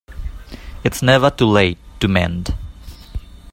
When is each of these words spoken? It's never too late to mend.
It's 0.83 1.03
never 1.03 1.29
too 1.29 1.45
late 1.45 1.77
to 1.99 2.07
mend. 2.07 2.55